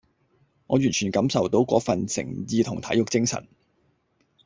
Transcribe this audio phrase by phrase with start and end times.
[0.65, 3.47] 我完全感受到嗰份誠意同體育精神